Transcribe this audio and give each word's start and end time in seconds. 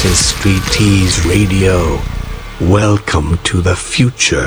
This 0.00 0.12
is 0.12 0.26
Street 0.26 0.62
Tease 0.70 1.26
Radio. 1.26 1.98
Welcome 2.60 3.36
to 3.38 3.60
the 3.60 3.74
future. 3.74 4.46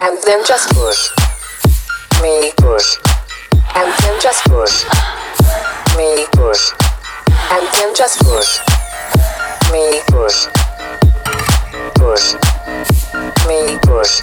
and 0.00 0.18
then 0.22 0.44
just 0.46 0.70
push 0.70 1.10
me. 2.22 2.52
Push 2.58 2.96
and 3.74 3.92
then 3.98 4.20
just 4.20 4.44
push 4.44 4.84
me. 5.96 6.26
Push 6.30 6.72
and 7.50 7.68
then 7.74 7.92
just 7.92 8.20
push 8.20 8.60
me. 9.72 10.00
push 10.06 10.46
push 11.96 12.57
me 13.48 13.78
push. 13.82 14.20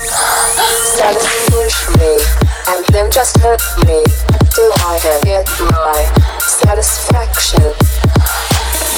Status 0.93 1.49
push 1.49 1.97
me. 1.97 2.21
And 2.67 2.85
then 2.93 3.09
just 3.11 3.37
hurt 3.41 3.61
me. 3.85 4.05
Till 4.53 4.71
I 4.85 4.99
can 5.01 5.19
get 5.23 5.49
my 5.59 5.99
satisfaction? 6.39 7.73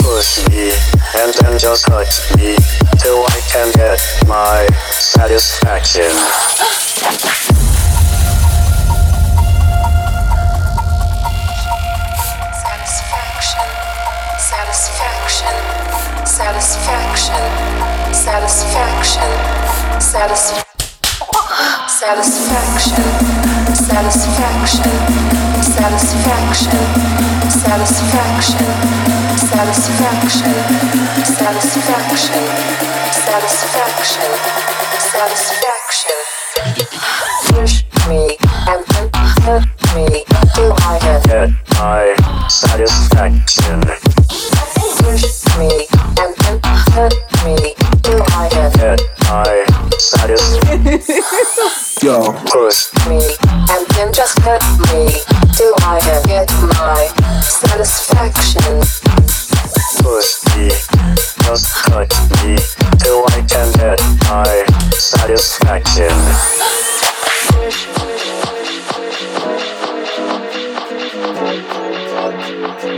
Push 0.04 0.48
me 0.50 0.72
and 1.16 1.34
then 1.40 1.58
just 1.58 1.86
cut 1.86 2.08
me. 2.38 2.56
Till 3.00 3.24
I 3.24 3.40
can 3.48 3.72
get 3.72 4.00
my 4.28 4.68
satisfaction. 4.92 6.12
Satisfaction, 12.68 13.68
satisfaction, 14.38 15.56
satisfaction, 16.26 17.97
satisfaction, 18.14 19.32
satis- 20.00 20.54
satisfaction, 21.88 23.04
satisfaction, 23.74 24.92
satisfaction, 25.62 26.72
satisfaction, 27.50 28.68
satisfaction, 29.38 30.54
satisfaction, 31.24 32.44
satisfaction, 33.12 34.32
satisfaction. 35.00 36.16
Push 37.50 37.84
me 38.08 38.38
and 38.68 38.86
then 38.88 39.10
me 39.96 40.24
till 40.56 40.74
Get 41.26 41.50
my 41.80 42.16
satisfaction. 42.50 43.82
Push 45.00 45.46
me 45.58 45.88
and 46.20 46.36
then 46.44 46.60
me 47.46 47.74
I. 48.32 48.48
Yo, 52.04 52.32
Push 52.46 52.94
me 53.08 53.20
and 53.70 53.88
then 53.96 54.14
just 54.14 54.40
hurt 54.40 54.64
me 54.88 55.10
till 55.54 55.74
I 55.82 56.00
get 56.26 56.50
my 56.80 57.08
satisfaction. 57.42 58.82
push 60.02 60.46
me, 60.56 60.70
me 62.44 62.56
I 63.26 63.42
can 63.48 63.72
get 63.74 64.00
my 64.30 64.66
satisfaction. 64.94 66.14
Sex 72.78 72.94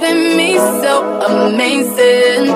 with 0.00 0.36
me 0.36 0.56
so 0.56 1.20
amazing. 1.20 2.48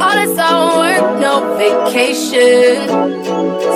All 0.00 0.14
this 0.14 0.38
hard 0.38 0.78
work, 0.78 1.20
no 1.20 1.32
vacation. 1.58 2.86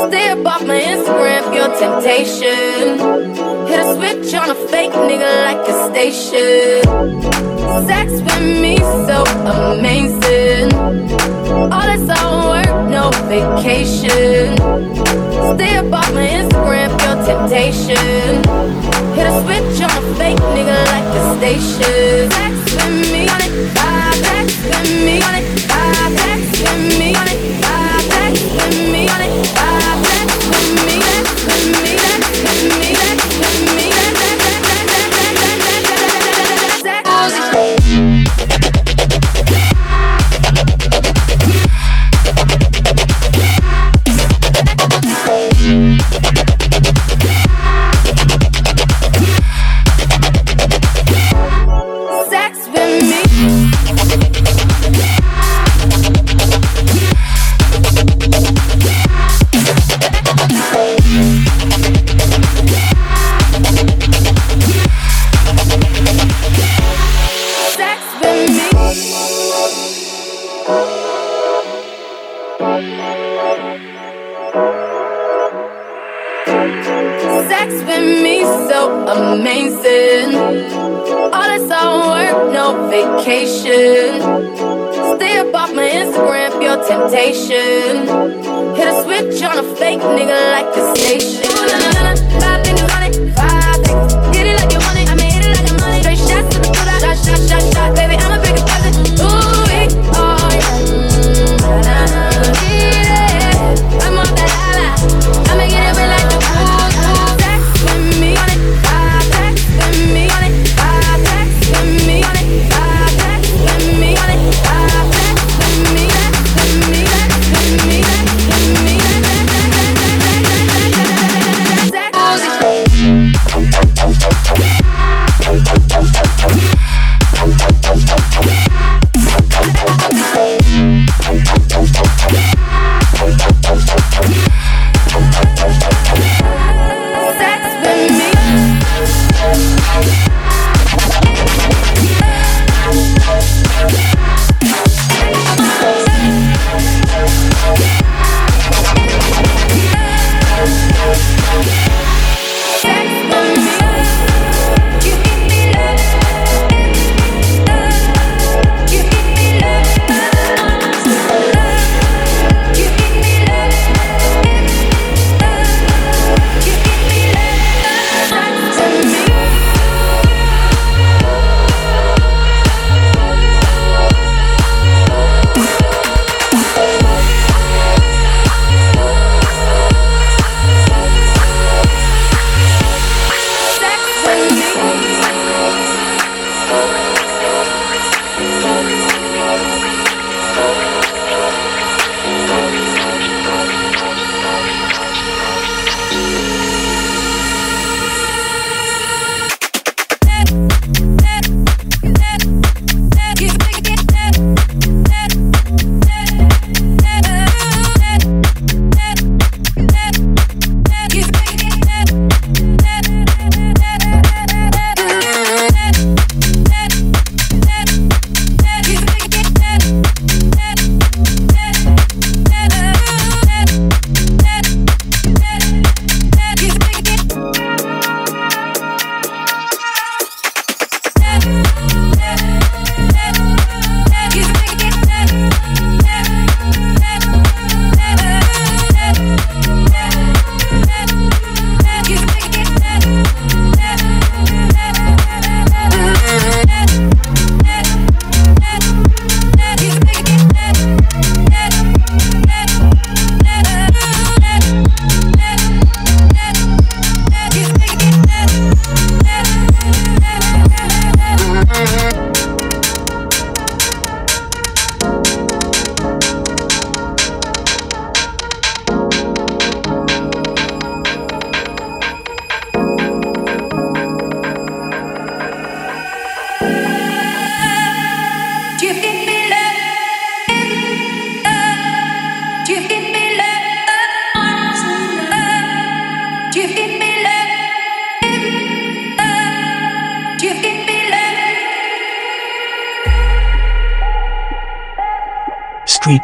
Stay 0.09 0.31
above 0.31 0.65
my 0.69 0.81
Instagram, 0.81 1.43
your 1.57 1.71
temptation. 1.77 3.34
Hit 3.75 3.85
a 3.85 3.95
switch 3.97 4.35
on 4.35 4.51
a 4.51 4.55
fake 4.55 4.93
nigga 4.93 5.31
like 5.47 5.67
a 5.67 5.75
station. 5.91 6.85
Sex 7.89 8.13
with 8.13 8.63
me 8.63 8.77
so 8.79 9.25
amazing. 9.51 10.73
All 11.73 11.83
this 11.83 12.09
hard 12.09 12.69
work, 12.69 12.89
no 12.89 13.11
vacation. 13.27 14.55
Stay 15.57 15.75
up 15.75 15.93
off 15.93 16.15
my 16.15 16.25
Instagram, 16.39 16.91
your 17.03 17.17
temptation. 17.27 18.37
Hit 19.17 19.27
a 19.27 19.43
switch 19.43 19.83
on 19.83 19.91
a 19.91 20.03
fake 20.19 20.39
nigga 20.55 20.79
like 20.95 21.11
a 21.19 21.23
station. 21.39 22.31
Sex 22.31 22.55
with 22.77 23.11
me 23.11 23.27
on 23.27 23.41
it, 23.43 23.53
ah, 23.77 24.15
sex 24.23 24.55
with 24.71 24.87
me 25.05 25.21
on 25.21 25.35
it, 25.35 25.47
ah, 25.71 26.15
sex 26.15 26.41
with 26.63 26.99
me 27.01 27.09
on 27.17 27.27
it, 27.27 27.41
ah, 27.65 27.99
sex 28.09 28.39
with 28.41 28.79
me 28.93 29.09
on 29.09 29.21
it, 29.21 29.33
ah, 29.59 29.99
sex 30.07 30.31
with 30.47 30.87
me, 30.87 30.97
sex 31.03 31.27
with 31.43 31.83
me, 31.83 32.04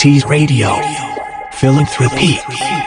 Streeties 0.00 0.24
Radio. 0.24 0.80
Philanthropy. 1.50 2.79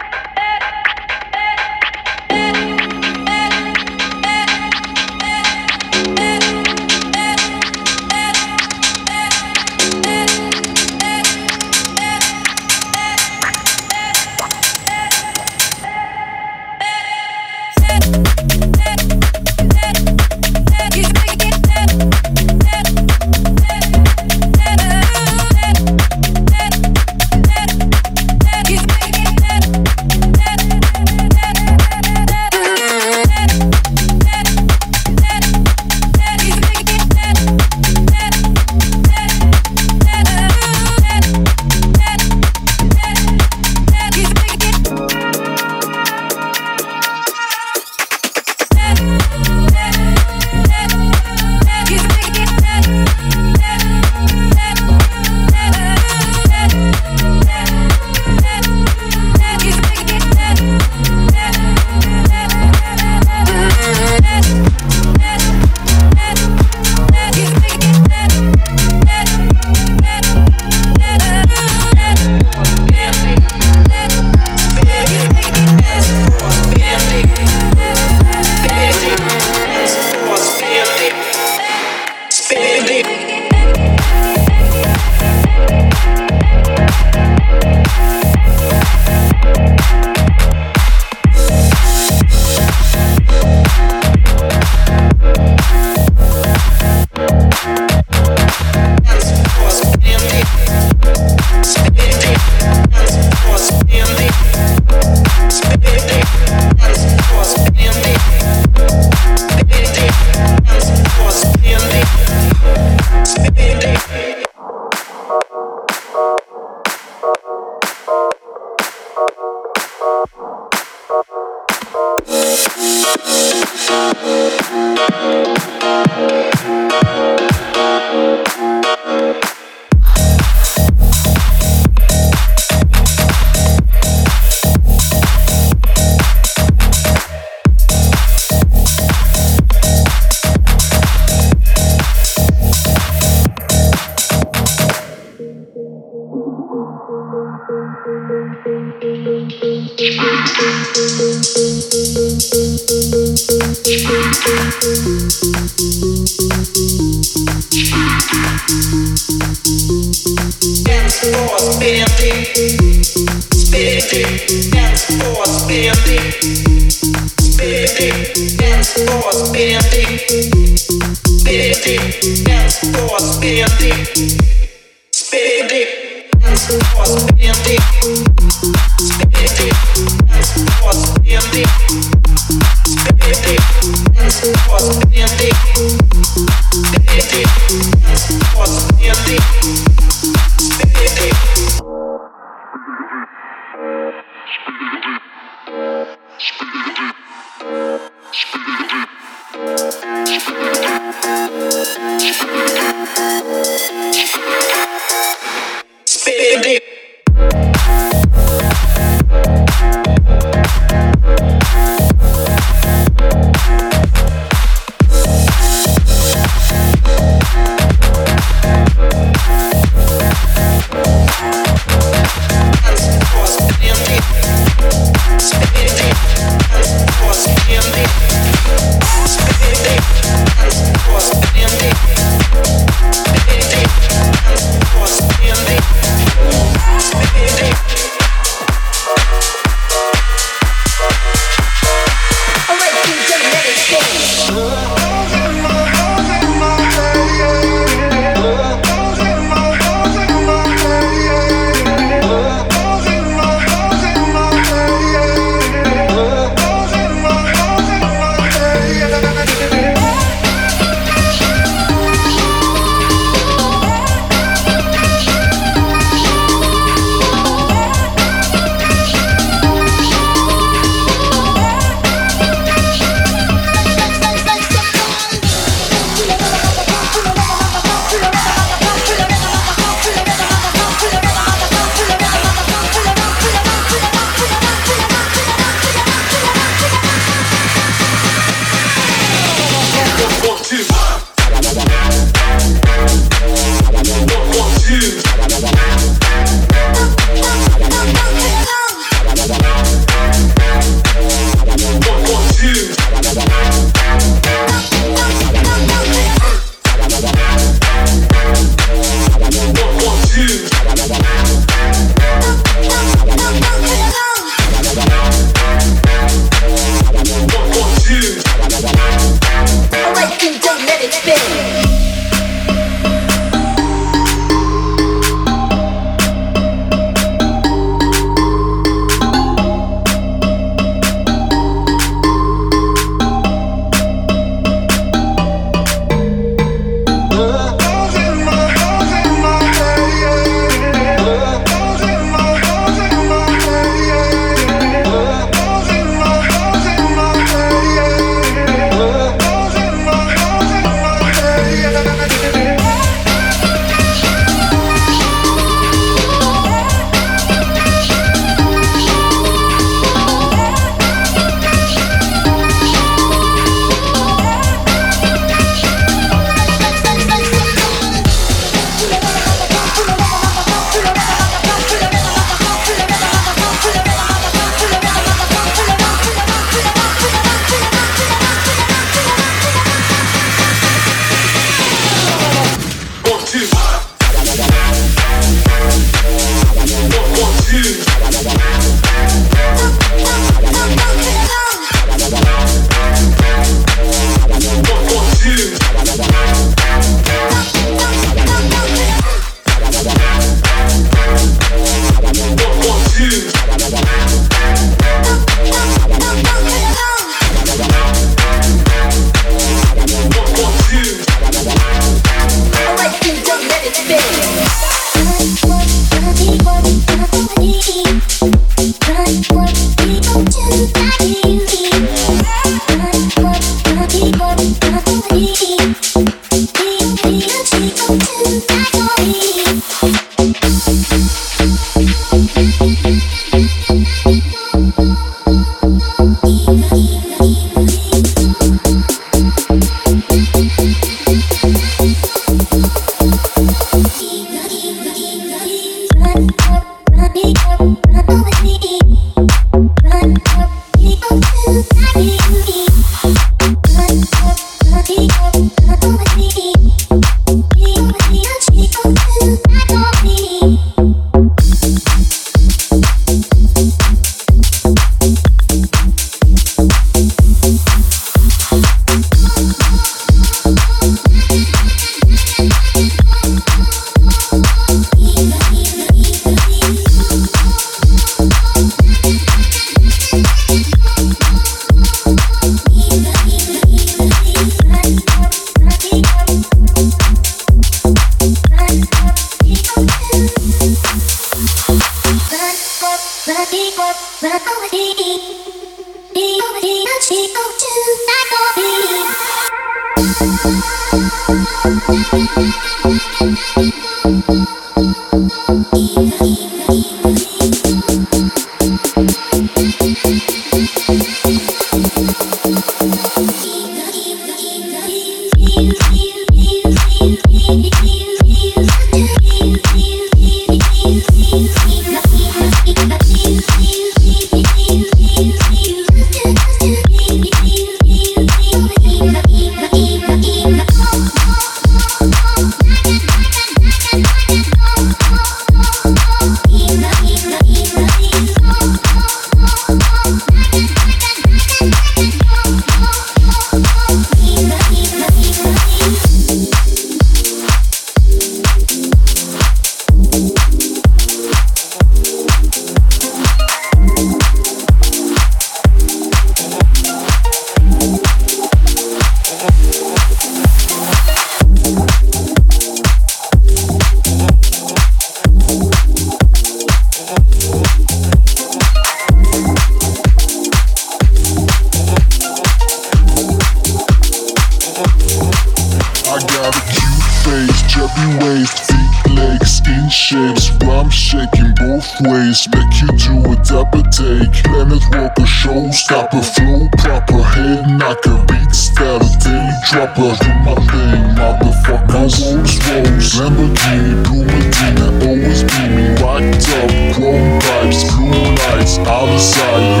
Dropper, 589.92 590.32
do 590.40 590.48
my 590.64 590.74
thing, 590.88 591.22
motherfuckers. 591.36 592.40
Rolls 592.40 592.78
Royce, 592.88 593.36
Lamborghini, 593.36 594.24
Blue 594.24 594.44
Medina, 594.44 595.06
always 595.26 595.62
beaming, 595.64 596.16
wiped 596.22 596.68
up, 596.80 596.90
chrome 597.14 597.60
pipes, 597.60 598.04
blue 598.08 598.54
lights, 598.56 598.98
out 598.98 599.28
of 599.28 599.40
sight, 599.40 600.00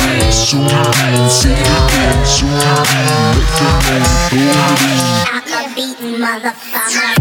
weed, 0.00 0.32
soon 0.32 0.68
bean, 0.68 1.28
see 1.30 1.52
it 1.52 1.66
again, 1.80 2.26
soon 2.26 2.50
know, 2.50 2.84
throw 3.56 3.80
it 3.88 4.32
in. 4.32 4.50
Knock 5.24 5.48
a 5.48 5.74
beating 5.74 6.20
motherfucker. 6.20 7.19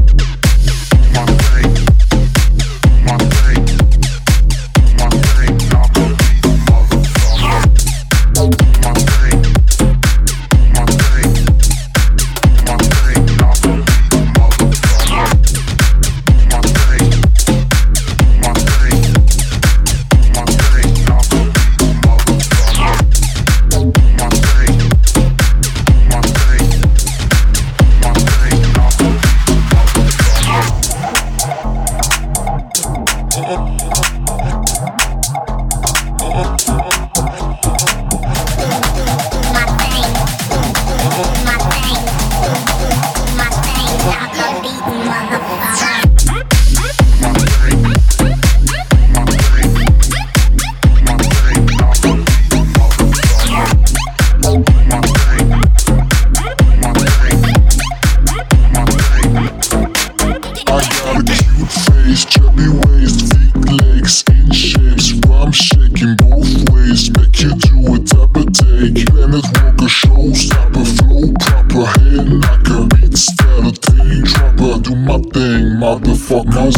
Motherfuckers. 75.80 76.76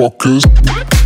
motherfuckers. 0.00 0.99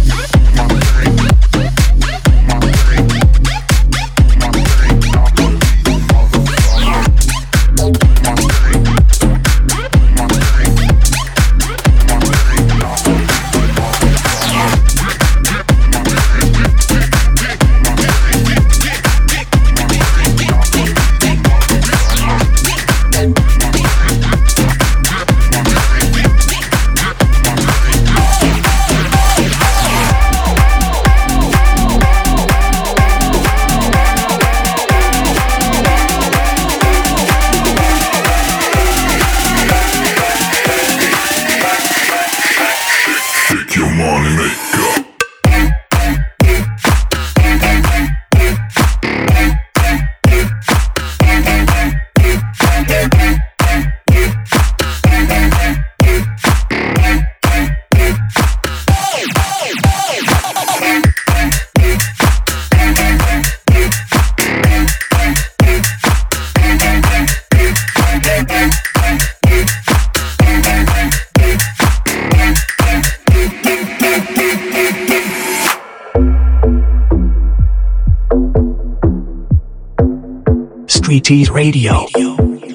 Streeties 81.25 81.51
Radio. 81.51 82.07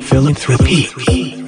Philanthropy. 0.01 1.38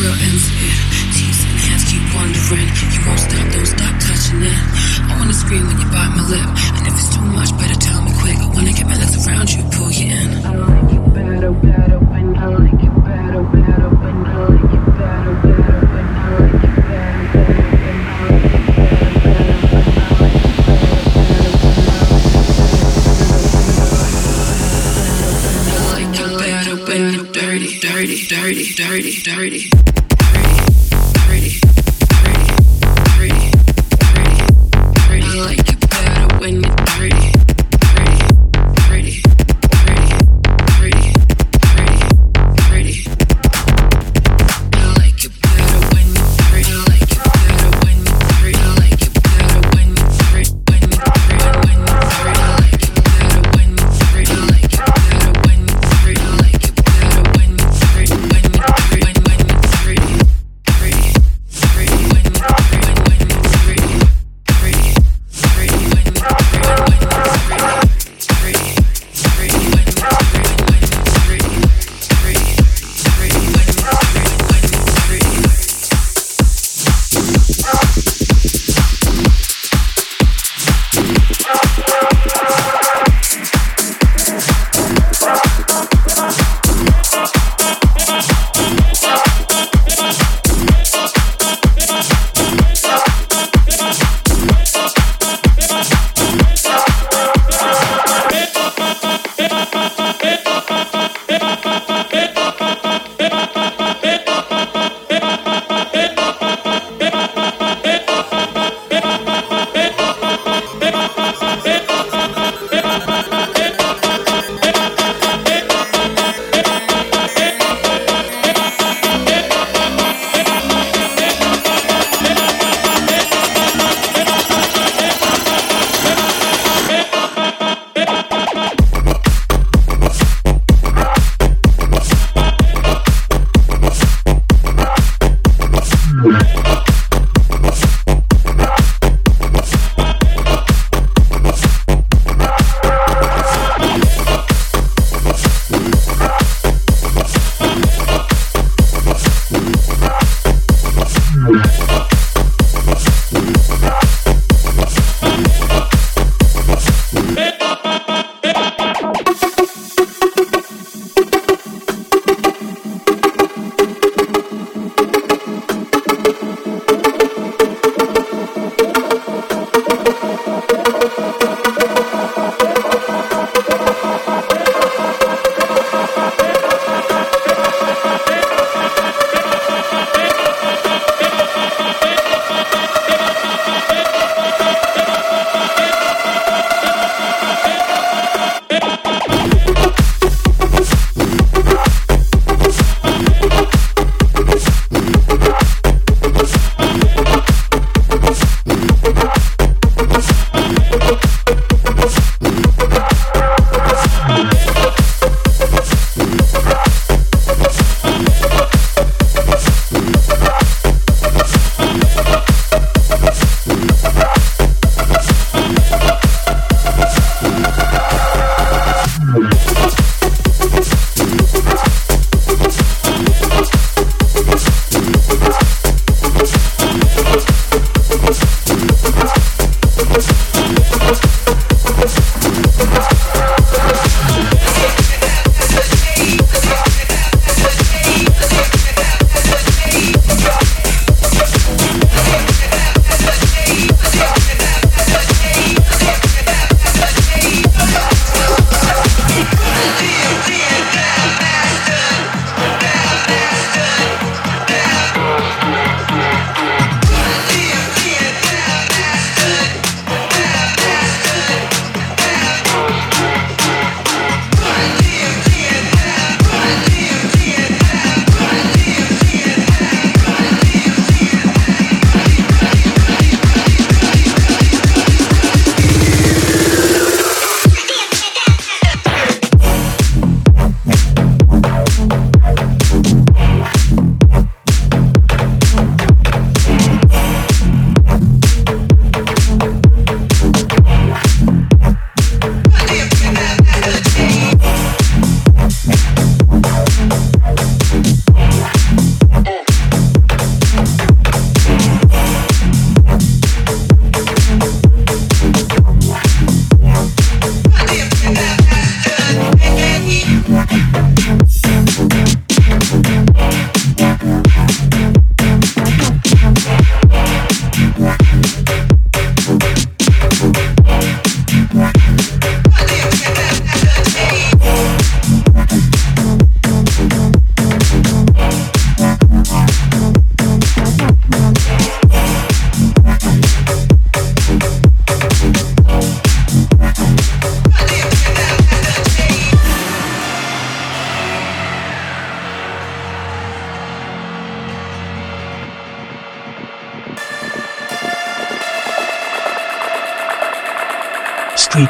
real 0.00 0.12
ends 0.12 0.46
here. 0.48 0.80
Teeth 1.14 1.40
and 1.48 1.58
hands 1.58 1.84
keep 1.88 2.04
wandering. 2.12 2.68
You 2.92 3.00
won't 3.06 3.20
stop, 3.20 3.46
don't 3.52 3.66
stop 3.66 3.94
touching 4.00 4.42
it. 4.42 4.58
I 5.08 5.16
wanna 5.18 5.32
scream 5.32 5.66
when 5.66 5.78
you 5.80 5.88
bite 5.88 6.12
my 6.16 6.24
lip. 6.28 6.48
And 6.76 6.84
if 6.86 6.94
it's 6.94 7.14
too 7.14 7.22
much, 7.22 7.50
better 7.56 7.78
tell 7.80 8.02
me 8.02 8.12
quick. 8.20 8.36
I 8.36 8.48
wanna 8.52 8.72
get 8.72 8.86
my 8.86 8.96
legs 8.96 9.16
around 9.26 9.52
you, 9.52 9.62
pull 9.72 9.90
you 9.90 10.12
in. 10.12 10.44
I 10.44 10.52
like 10.54 10.92
you 10.92 11.00
better, 11.16 11.52
better 11.52 11.98
when 11.98 12.36
I 12.36 12.46
like 12.46 12.82
you 12.82 12.92
better, 13.08 13.42
better 13.42 13.88
when 14.02 14.16
I 14.26 14.36
like 14.48 14.72
you 14.72 14.82
better, 15.00 15.34
better. 15.42 15.85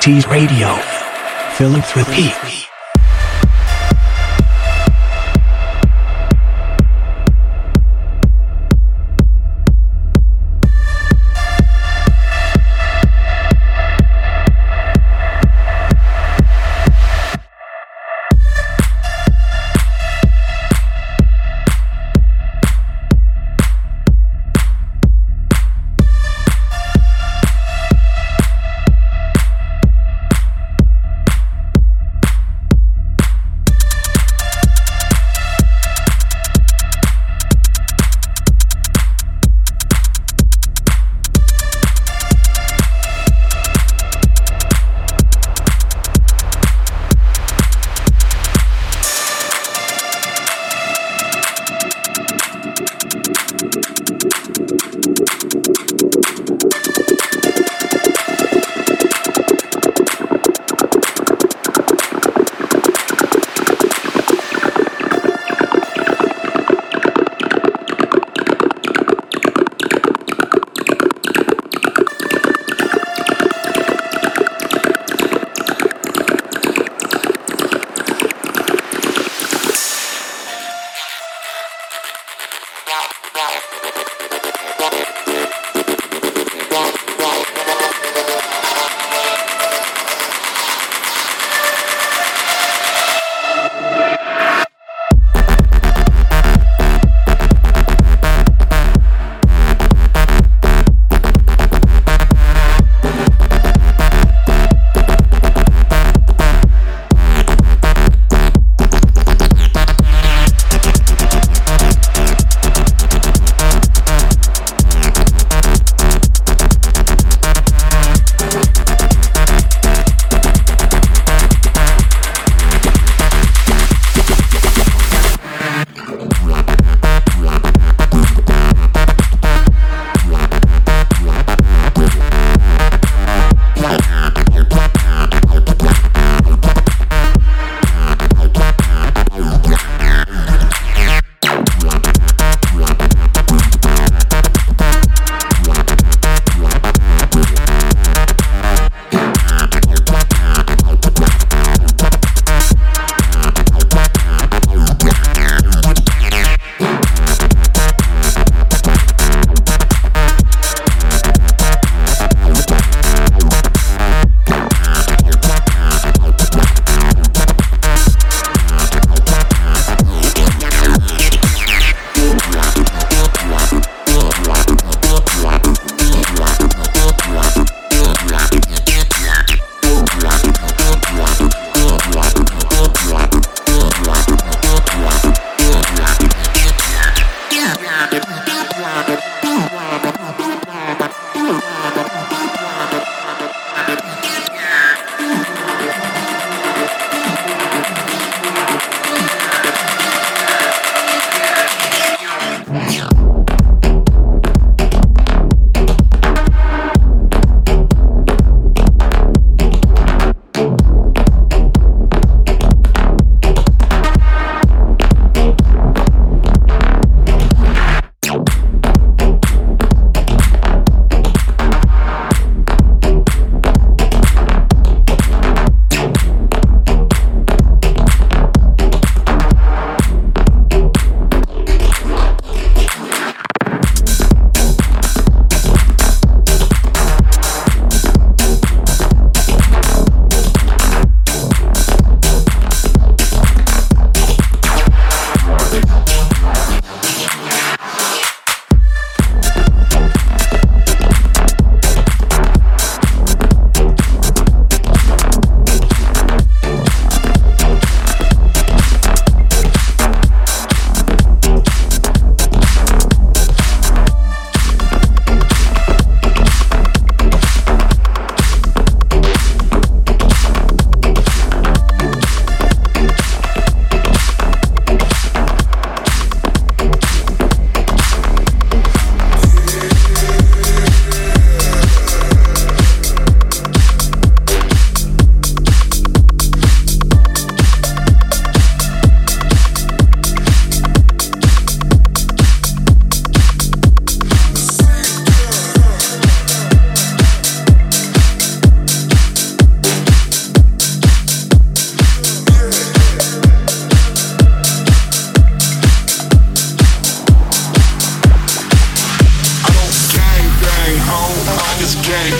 Sweeties 0.06 0.28
Radio. 0.28 0.68
Philanthropy. 1.56 2.30
gang 2.30 2.75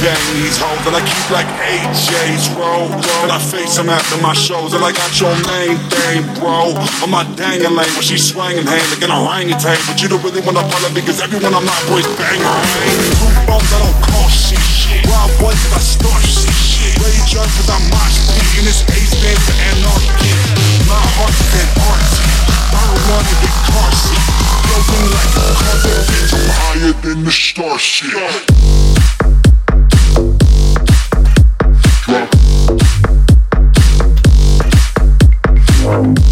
bang 0.03 0.18
these 0.43 0.59
hoes 0.59 0.82
that 0.82 0.95
I 0.99 1.03
keep 1.05 1.26
like 1.30 1.47
AJ's 1.62 2.51
roll. 2.59 2.91
And 3.22 3.30
I 3.30 3.39
face 3.39 3.78
them 3.78 3.91
after 3.91 4.18
my 4.18 4.34
shows 4.34 4.74
and 4.74 4.82
I 4.82 4.91
got 4.91 5.12
your 5.20 5.34
main 5.47 5.78
thing, 5.93 6.26
bro. 6.41 6.74
On 7.07 7.11
my 7.11 7.22
dangin' 7.39 7.74
lane 7.76 7.91
when 7.95 8.03
she 8.03 8.18
swinging 8.18 8.66
hand 8.66 8.87
like 8.91 9.03
an 9.07 9.14
orangutan. 9.14 9.78
But 9.87 10.03
you 10.03 10.09
don't 10.11 10.22
really 10.26 10.43
wanna 10.43 10.66
follow 10.66 10.91
me 10.91 11.03
cause 11.07 11.22
every 11.22 11.39
one 11.39 11.55
of 11.55 11.62
my 11.62 11.78
boys 11.87 12.07
bang 12.18 12.41
bang. 12.43 12.99
Two 13.14 13.30
phones 13.47 13.70
I 13.70 13.78
don't 13.84 13.99
call 14.11 14.28
shit. 14.30 14.59
Wild 15.07 15.30
boy 15.39 15.55
cause 15.55 15.74
I 15.78 15.82
start 15.82 16.22
shit. 16.24 16.97
Rage 16.99 17.39
up 17.39 17.47
cause 17.47 17.70
I 17.70 17.78
mosh 17.93 18.16
pit. 18.32 18.47
And 18.59 18.66
this 18.66 18.82
ace 18.91 19.14
band 19.22 19.39
for 19.39 19.57
anarchy. 19.70 20.32
My 20.91 20.99
heart's 21.14 21.47
an 21.62 21.68
artsy. 21.87 22.26
I 22.74 22.80
don't 22.91 23.05
wanna 23.07 23.34
get 23.39 23.55
car 23.70 23.91
seat. 23.95 24.24
Floating 24.66 25.07
like 25.14 25.34
a 25.37 25.47
carpet. 25.62 26.03
I'm 26.34 26.49
higher 26.59 26.95
than 27.07 27.18
the 27.22 27.30
star 27.30 27.78
shit. 27.78 28.76
Drop. 35.97 36.15
Drop. 36.15 36.26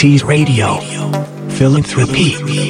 Streeties 0.00 0.24
Radio. 0.24 0.80
Philanthropy. 1.50 2.69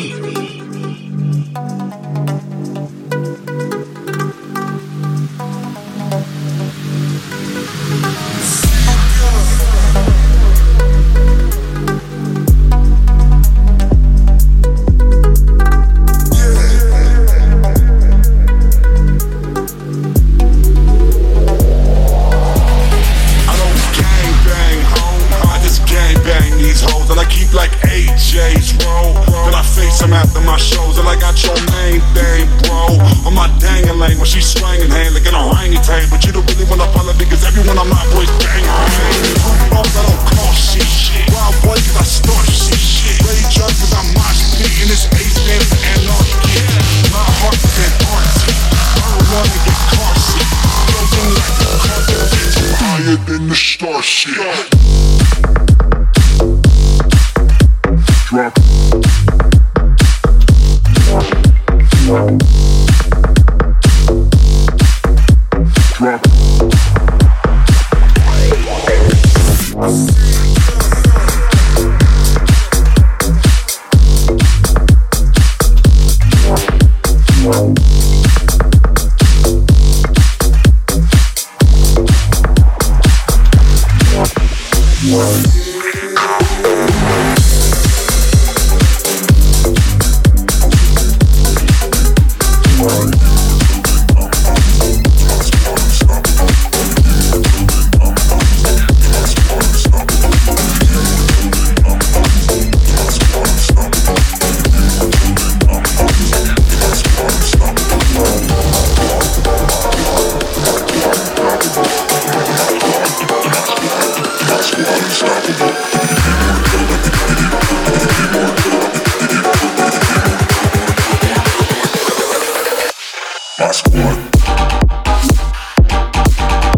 Passport. 123.60 124.16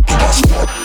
Passport. 0.04 0.81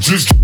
Just. 0.00 0.37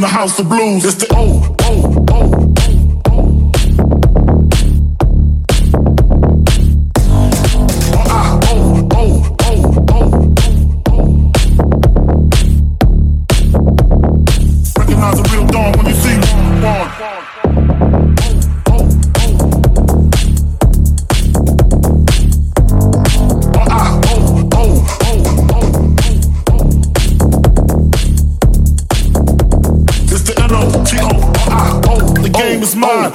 in 0.00 0.02
the 0.02 0.08
house 0.08 0.38
of 0.40 0.48
blues. 0.48 0.86
It's 0.86 0.94
the 0.94 1.09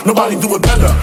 Nobody 0.06 0.36
do 0.36 0.56
it 0.56 0.62
better. 0.62 0.95